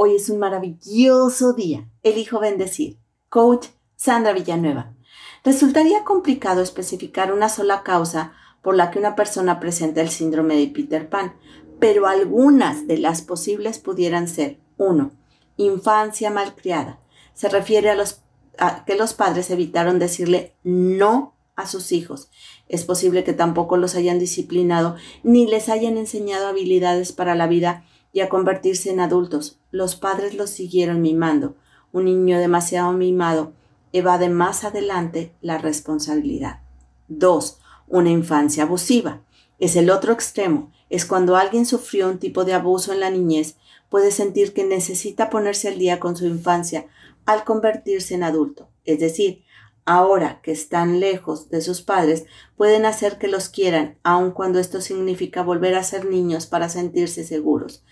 Hoy 0.00 0.14
es 0.14 0.30
un 0.30 0.38
maravilloso 0.38 1.54
día. 1.54 1.90
Elijo 2.04 2.38
bendecir. 2.38 3.00
Coach 3.28 3.66
Sandra 3.96 4.32
Villanueva. 4.32 4.94
Resultaría 5.42 6.04
complicado 6.04 6.62
especificar 6.62 7.32
una 7.32 7.48
sola 7.48 7.82
causa 7.82 8.32
por 8.62 8.76
la 8.76 8.92
que 8.92 9.00
una 9.00 9.16
persona 9.16 9.58
presenta 9.58 10.00
el 10.00 10.08
síndrome 10.08 10.54
de 10.54 10.68
Peter 10.68 11.10
Pan, 11.10 11.34
pero 11.80 12.06
algunas 12.06 12.86
de 12.86 12.98
las 12.98 13.22
posibles 13.22 13.80
pudieran 13.80 14.28
ser 14.28 14.60
1. 14.76 15.10
Infancia 15.56 16.30
malcriada. 16.30 17.00
Se 17.34 17.48
refiere 17.48 17.90
a, 17.90 17.96
los, 17.96 18.22
a 18.56 18.84
que 18.84 18.94
los 18.94 19.14
padres 19.14 19.50
evitaron 19.50 19.98
decirle 19.98 20.54
no 20.62 21.34
a 21.56 21.66
sus 21.66 21.90
hijos. 21.90 22.30
Es 22.68 22.84
posible 22.84 23.24
que 23.24 23.32
tampoco 23.32 23.76
los 23.76 23.96
hayan 23.96 24.20
disciplinado 24.20 24.94
ni 25.24 25.48
les 25.48 25.68
hayan 25.68 25.96
enseñado 25.96 26.46
habilidades 26.46 27.10
para 27.10 27.34
la 27.34 27.48
vida 27.48 27.84
y 28.18 28.20
a 28.20 28.28
convertirse 28.28 28.90
en 28.90 28.98
adultos. 28.98 29.60
Los 29.70 29.94
padres 29.94 30.34
los 30.34 30.50
siguieron 30.50 31.00
mimando. 31.00 31.54
Un 31.92 32.06
niño 32.06 32.40
demasiado 32.40 32.92
mimado 32.92 33.52
evade 33.92 34.28
más 34.28 34.64
adelante 34.64 35.32
la 35.40 35.58
responsabilidad. 35.58 36.58
2. 37.06 37.60
Una 37.86 38.10
infancia 38.10 38.64
abusiva. 38.64 39.22
Es 39.60 39.76
el 39.76 39.88
otro 39.88 40.12
extremo. 40.12 40.72
Es 40.90 41.06
cuando 41.06 41.36
alguien 41.36 41.64
sufrió 41.64 42.08
un 42.08 42.18
tipo 42.18 42.44
de 42.44 42.54
abuso 42.54 42.92
en 42.92 42.98
la 42.98 43.10
niñez, 43.10 43.54
puede 43.88 44.10
sentir 44.10 44.52
que 44.52 44.64
necesita 44.64 45.30
ponerse 45.30 45.68
al 45.68 45.78
día 45.78 46.00
con 46.00 46.16
su 46.16 46.26
infancia 46.26 46.86
al 47.24 47.44
convertirse 47.44 48.16
en 48.16 48.24
adulto. 48.24 48.68
Es 48.84 48.98
decir, 48.98 49.44
ahora 49.88 50.42
que 50.42 50.52
están 50.52 51.00
lejos 51.00 51.48
de 51.48 51.62
sus 51.62 51.80
padres, 51.80 52.26
pueden 52.58 52.84
hacer 52.84 53.16
que 53.16 53.26
los 53.26 53.48
quieran, 53.48 53.98
aun 54.02 54.32
cuando 54.32 54.58
esto 54.58 54.82
significa 54.82 55.42
volver 55.42 55.74
a 55.76 55.82
ser 55.82 56.04
niños 56.04 56.44
para 56.44 56.68
sentirse 56.68 57.24
seguros. 57.24 57.84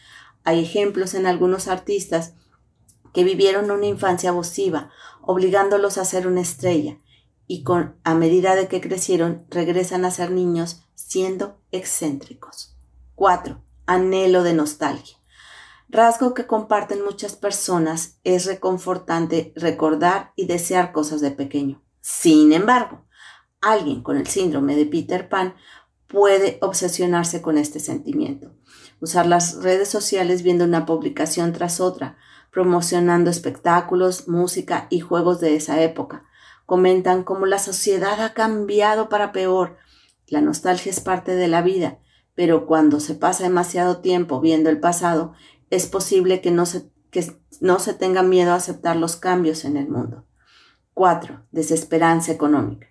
Hay 0.45 0.63
ejemplos 0.63 1.15
en 1.15 1.25
algunos 1.25 1.69
artistas 1.69 2.35
que 3.15 3.25
vivieron 3.25 3.71
una 3.71 3.87
infancia 3.87 4.29
abusiva, 4.29 4.91
obligándolos 5.23 5.97
a 5.97 6.05
ser 6.05 6.27
una 6.27 6.43
estrella, 6.43 6.99
y 7.47 7.63
con, 7.63 7.97
a 8.05 8.15
medida 8.15 8.57
de 8.57 8.69
que 8.69 8.83
crecieron 8.83 9.47
regresan 9.49 10.05
a 10.05 10.11
ser 10.11 10.33
niños 10.33 10.83
siendo 10.95 11.63
excéntricos. 11.73 12.77
4. 13.15 13.63
Anhelo 13.87 14.43
de 14.43 14.53
nostalgia. 14.53 15.17
Rasgo 15.89 16.35
que 16.35 16.47
comparten 16.47 17.03
muchas 17.03 17.37
personas 17.37 18.19
es 18.23 18.45
reconfortante 18.45 19.55
recordar 19.57 20.33
y 20.37 20.45
desear 20.45 20.93
cosas 20.93 21.23
de 21.23 21.31
pequeño. 21.31 21.86
Sin 22.09 22.53
embargo, 22.53 23.05
alguien 23.61 24.01
con 24.05 24.17
el 24.17 24.29
síndrome 24.29 24.77
de 24.77 24.87
Peter 24.87 25.29
Pan 25.29 25.57
puede 26.07 26.57
obsesionarse 26.61 27.43
con 27.43 27.59
este 27.59 27.81
sentimiento, 27.81 28.55
usar 29.01 29.27
las 29.27 29.61
redes 29.61 29.89
sociales 29.89 30.43
viendo 30.45 30.63
una 30.63 30.87
publicación 30.87 31.53
tras 31.53 31.81
otra, 31.81 32.17
promocionando 32.53 33.29
espectáculos, 33.29 34.29
música 34.29 34.87
y 34.89 35.01
juegos 35.01 35.41
de 35.41 35.57
esa 35.57 35.83
época. 35.83 36.25
Comentan 36.65 37.25
cómo 37.25 37.45
la 37.45 37.59
sociedad 37.59 38.23
ha 38.25 38.35
cambiado 38.35 39.09
para 39.09 39.33
peor. 39.33 39.77
La 40.29 40.41
nostalgia 40.41 40.91
es 40.91 41.01
parte 41.01 41.35
de 41.35 41.49
la 41.49 41.61
vida, 41.61 41.99
pero 42.37 42.67
cuando 42.69 43.01
se 43.01 43.17
pasa 43.17 43.43
demasiado 43.43 43.99
tiempo 43.99 44.41
viendo 44.41 44.71
el 44.71 44.79
pasado, 44.79 45.33
es 45.71 45.87
posible 45.87 46.41
que 46.41 46.53
no 46.53 46.67
se, 46.67 46.89
que 47.11 47.37
no 47.61 47.81
se 47.81 47.95
tenga 47.95 48.23
miedo 48.23 48.53
a 48.53 48.57
aceptar 48.57 48.95
los 48.95 49.17
cambios 49.17 49.65
en 49.65 49.77
el 49.77 49.89
mundo. 49.89 50.26
4. 50.97 51.43
Desesperanza 51.53 52.33
económica. 52.33 52.87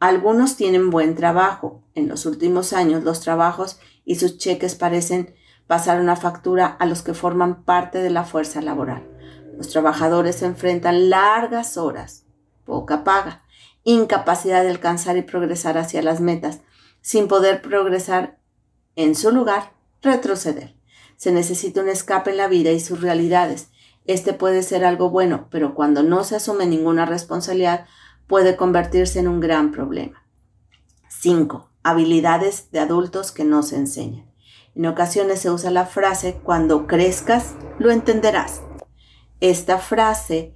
Algunos 0.00 0.56
tienen 0.56 0.90
buen 0.90 1.14
trabajo. 1.14 1.84
En 1.94 2.08
los 2.08 2.26
últimos 2.26 2.72
años 2.72 3.04
los 3.04 3.20
trabajos 3.20 3.78
y 4.04 4.16
sus 4.16 4.38
cheques 4.38 4.74
parecen 4.74 5.36
pasar 5.68 6.00
una 6.00 6.16
factura 6.16 6.66
a 6.66 6.84
los 6.84 7.02
que 7.02 7.14
forman 7.14 7.62
parte 7.62 8.02
de 8.02 8.10
la 8.10 8.24
fuerza 8.24 8.60
laboral. 8.60 9.08
Los 9.56 9.68
trabajadores 9.68 10.34
se 10.34 10.46
enfrentan 10.46 11.10
largas 11.10 11.76
horas, 11.76 12.24
poca 12.64 13.04
paga, 13.04 13.44
incapacidad 13.84 14.64
de 14.64 14.70
alcanzar 14.70 15.16
y 15.16 15.22
progresar 15.22 15.78
hacia 15.78 16.02
las 16.02 16.20
metas, 16.20 16.62
sin 17.02 17.28
poder 17.28 17.62
progresar 17.62 18.40
en 18.96 19.14
su 19.14 19.30
lugar, 19.30 19.74
retroceder. 20.02 20.74
Se 21.16 21.30
necesita 21.30 21.82
un 21.82 21.88
escape 21.88 22.32
en 22.32 22.38
la 22.38 22.48
vida 22.48 22.72
y 22.72 22.80
sus 22.80 23.00
realidades, 23.00 23.68
este 24.04 24.34
puede 24.34 24.62
ser 24.62 24.84
algo 24.84 25.10
bueno, 25.10 25.48
pero 25.50 25.74
cuando 25.74 26.02
no 26.02 26.24
se 26.24 26.36
asume 26.36 26.66
ninguna 26.66 27.06
responsabilidad 27.06 27.86
puede 28.26 28.56
convertirse 28.56 29.20
en 29.20 29.28
un 29.28 29.40
gran 29.40 29.72
problema. 29.72 30.24
5. 31.08 31.70
Habilidades 31.82 32.70
de 32.70 32.80
adultos 32.80 33.32
que 33.32 33.44
no 33.44 33.62
se 33.62 33.76
enseñan. 33.76 34.30
En 34.74 34.86
ocasiones 34.86 35.40
se 35.40 35.50
usa 35.50 35.70
la 35.70 35.86
frase 35.86 36.40
cuando 36.42 36.86
crezcas 36.86 37.54
lo 37.78 37.90
entenderás. 37.90 38.62
Esta 39.40 39.78
frase 39.78 40.54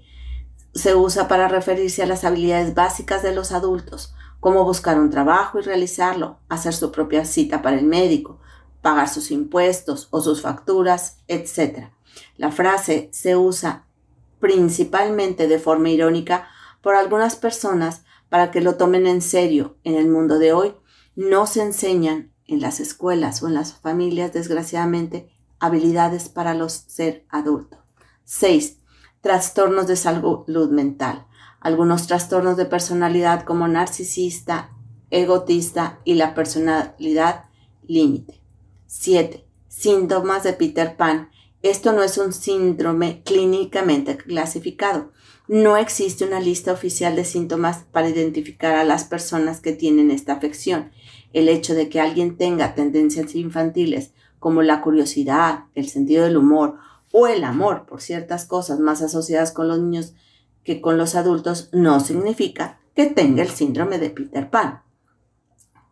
se 0.75 0.95
usa 0.95 1.29
para 1.29 1.49
referirse 1.49 2.03
a 2.03 2.07
las 2.07 2.25
habilidades 2.25 2.75
básicas 2.75 3.23
de 3.23 3.35
los 3.35 3.53
adultos, 3.53 4.15
como 4.41 4.65
buscar 4.65 4.99
un 4.99 5.11
trabajo 5.11 5.59
y 5.59 5.63
realizarlo, 5.63 6.39
hacer 6.49 6.75
su 6.75 6.93
propia 6.93 7.25
cita 7.25 7.63
para 7.63 7.79
el 7.79 7.87
médico, 7.87 8.41
pagar 8.83 9.09
sus 9.09 9.31
impuestos 9.31 10.09
o 10.11 10.21
sus 10.21 10.43
facturas, 10.43 11.19
etc. 11.29 11.91
La 12.37 12.51
frase 12.51 13.09
se 13.13 13.37
usa 13.37 13.87
principalmente 14.41 15.49
de 15.49 15.59
forma 15.59 15.91
irónica 15.91 16.49
por 16.83 16.95
algunas 16.95 17.37
personas 17.37 18.05
para 18.29 18.51
que 18.51 18.61
lo 18.61 18.77
tomen 18.77 19.07
en 19.07 19.23
serio. 19.23 19.77
En 19.85 19.95
el 19.95 20.09
mundo 20.09 20.39
de 20.39 20.53
hoy 20.53 20.75
no 21.17 21.47
se 21.47 21.63
enseñan 21.63 22.33
en 22.47 22.61
las 22.61 22.81
escuelas 22.81 23.43
o 23.43 23.49
en 23.49 23.55
las 23.55 23.75
familias, 23.75 24.33
desgraciadamente, 24.33 25.31
habilidades 25.59 26.29
para 26.29 26.55
los 26.55 26.73
ser 26.73 27.27
adultos. 27.29 27.81
6. 28.25 28.79
Trastornos 29.21 29.87
de 29.87 29.97
salud 29.97 30.71
mental. 30.71 31.27
Algunos 31.61 32.07
trastornos 32.07 32.57
de 32.57 32.67
personalidad 32.67 33.43
como 33.45 33.67
narcisista, 33.67 34.71
egotista 35.11 35.99
y 36.05 36.15
la 36.15 36.35
personalidad 36.35 37.47
límite. 37.87 38.41
7. 38.87 39.45
Síntomas 39.67 40.45
de 40.45 40.53
Peter 40.53 40.97
Pan 40.97 41.31
esto 41.63 41.93
no 41.93 42.03
es 42.03 42.19
un 42.19 42.33
síndrome 42.33 43.23
clínicamente 43.25 44.17
clasificado. 44.17 45.11
No 45.49 45.77
existe 45.77 46.25
una 46.25 46.41
lista 46.41 46.73
oficial 46.73 47.17
de 47.17 47.25
síntomas 47.25 47.85
para 47.91 48.09
identificar 48.09 48.75
a 48.75 48.85
las 48.85 49.05
personas 49.05 49.61
que 49.61 49.73
tienen 49.73 50.11
esta 50.11 50.35
afección. 50.35 50.93
El 51.33 51.49
hecho 51.49 51.75
de 51.75 51.89
que 51.89 52.01
alguien 52.01 52.37
tenga 52.37 52.75
tendencias 52.75 53.35
infantiles 53.35 54.13
como 54.39 54.63
la 54.63 54.83
curiosidad, 54.83 55.65
el 55.75 55.89
sentido 55.89 56.25
del 56.25 56.37
humor 56.37 56.77
o 57.13 57.27
el 57.27 57.43
amor 57.45 57.87
por 57.87 58.01
ciertas 58.01 58.45
cosas 58.45 58.79
más 58.79 59.03
asociadas 59.03 59.53
con 59.53 59.69
los 59.69 59.79
niños 59.81 60.15
que 60.63 60.81
con 60.81 60.99
los 60.99 61.15
adultos 61.15 61.71
no 61.73 61.99
significa 62.01 62.79
que 62.95 63.07
tenga 63.07 63.43
el 63.43 63.49
síndrome 63.49 63.99
de 63.99 64.11
Peter 64.11 64.51
Pan. 64.51 64.83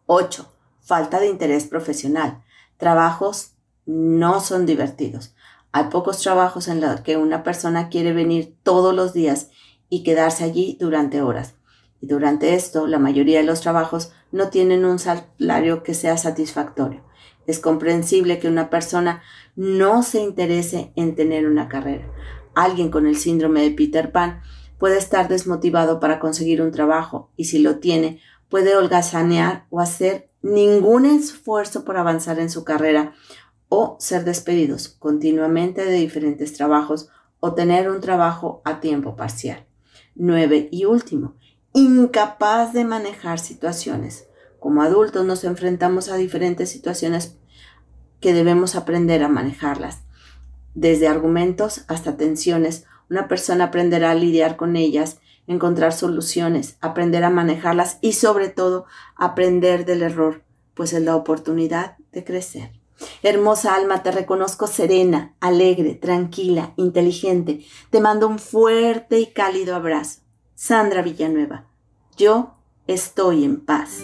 8. 0.07 0.53
Falta 0.81 1.19
de 1.19 1.29
interés 1.29 1.65
profesional. 1.65 2.43
Trabajos 2.77 3.53
no 3.87 4.41
son 4.41 4.67
divertidos. 4.67 5.35
Hay 5.73 5.85
pocos 5.85 6.21
trabajos 6.21 6.69
en 6.69 6.81
los 6.81 7.01
que 7.01 7.17
una 7.17 7.43
persona 7.43 7.89
quiere 7.89 8.13
venir 8.13 8.57
todos 8.63 8.95
los 8.95 9.13
días 9.13 9.51
y 9.89 10.03
quedarse 10.03 10.45
allí 10.45 10.77
durante 10.81 11.23
horas. 11.23 11.55
Y 12.01 12.07
durante 12.07 12.55
esto, 12.55 12.87
la 12.87 12.99
mayoría 12.99 13.39
de 13.39 13.45
los 13.45 13.61
trabajos 13.61 14.13
no 14.33 14.49
tienen 14.49 14.85
un 14.85 14.99
salario 14.99 15.83
que 15.83 15.95
sea 15.95 16.17
satisfactorio. 16.17 17.05
Es 17.47 17.59
comprensible 17.59 18.39
que 18.39 18.49
una 18.49 18.71
persona 18.71 19.23
no 19.55 20.03
se 20.03 20.21
interese 20.21 20.93
en 20.97 21.15
tener 21.15 21.47
una 21.47 21.69
carrera. 21.69 22.11
Alguien 22.55 22.91
con 22.91 23.07
el 23.07 23.17
síndrome 23.17 23.63
de 23.63 23.71
Peter 23.71 24.13
Pan 24.13 24.41
puede 24.79 24.99
estar 24.99 25.29
desmotivado 25.29 26.01
para 26.01 26.19
conseguir 26.19 26.61
un 26.61 26.73
trabajo 26.73 27.31
y 27.37 27.45
si 27.45 27.59
lo 27.59 27.79
tiene, 27.79 28.21
puede 28.49 28.77
holgazanear 28.77 29.67
o 29.71 29.81
hacer 29.81 30.31
ningún 30.43 31.07
esfuerzo 31.07 31.85
por 31.85 31.97
avanzar 31.97 32.39
en 32.39 32.51
su 32.51 32.65
carrera 32.65 33.15
o 33.69 33.97
ser 33.99 34.25
despedidos 34.25 34.89
continuamente 34.89 35.85
de 35.85 35.95
diferentes 35.95 36.53
trabajos 36.53 37.09
o 37.41 37.55
tener 37.55 37.91
un 37.91 38.01
trabajo 38.01 38.63
a 38.65 38.81
tiempo 38.81 39.17
parcial. 39.17 39.67
9. 40.15 40.69
Y 40.71 40.85
último, 40.85 41.35
incapaz 41.73 42.73
de 42.73 42.85
manejar 42.85 43.39
situaciones. 43.39 44.29
Como 44.59 44.83
adultos 44.83 45.27
nos 45.27 45.45
enfrentamos 45.45 46.09
a 46.09 46.17
diferentes 46.17 46.71
situaciones 46.71 47.37
que 48.21 48.33
debemos 48.33 48.75
aprender 48.75 49.23
a 49.23 49.29
manejarlas. 49.29 50.03
Desde 50.75 51.09
argumentos 51.09 51.85
hasta 51.89 52.17
tensiones, 52.17 52.85
una 53.11 53.29
persona 53.29 53.65
aprenderá 53.65 54.11
a 54.11 54.15
lidiar 54.15 54.57
con 54.57 54.77
ellas, 54.77 55.21
encontrar 55.47 55.93
soluciones, 55.93 56.77
aprender 56.81 57.25
a 57.25 57.31
manejarlas 57.31 57.99
y 58.01 58.15
sobre 58.15 58.49
todo 58.49 58.87
aprender 59.15 59.85
del 59.85 60.03
error, 60.03 60.43
pues 60.75 60.93
es 60.93 61.03
la 61.03 61.15
oportunidad 61.15 61.97
de 62.13 62.25
crecer. 62.25 62.73
Hermosa 63.23 63.75
alma, 63.75 64.03
te 64.03 64.11
reconozco 64.11 64.67
serena, 64.67 65.35
alegre, 65.41 65.95
tranquila, 65.95 66.73
inteligente. 66.77 67.65
Te 67.91 68.01
mando 68.01 68.27
un 68.27 68.39
fuerte 68.39 69.19
y 69.19 69.27
cálido 69.27 69.75
abrazo. 69.75 70.21
Sandra 70.55 71.03
Villanueva, 71.03 71.67
yo 72.17 72.55
estoy 72.87 73.45
en 73.45 73.61
paz. 73.61 73.99